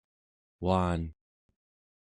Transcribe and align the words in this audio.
uan 0.69 1.01